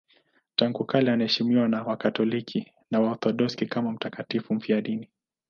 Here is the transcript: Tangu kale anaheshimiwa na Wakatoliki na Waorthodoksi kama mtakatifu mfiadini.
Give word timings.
Tangu 0.55 0.85
kale 0.85 1.11
anaheshimiwa 1.11 1.67
na 1.67 1.83
Wakatoliki 1.83 2.73
na 2.91 2.99
Waorthodoksi 2.99 3.65
kama 3.65 3.91
mtakatifu 3.91 4.53
mfiadini. 4.53 5.09